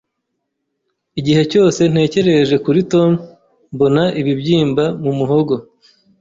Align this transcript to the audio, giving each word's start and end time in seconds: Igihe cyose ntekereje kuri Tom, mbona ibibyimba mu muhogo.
Igihe 1.19 1.41
cyose 1.51 1.81
ntekereje 1.91 2.55
kuri 2.65 2.79
Tom, 2.91 3.11
mbona 3.73 4.03
ibibyimba 4.21 4.85
mu 5.03 5.11
muhogo. 5.19 5.55